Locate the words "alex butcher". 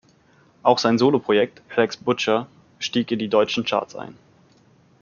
1.69-2.47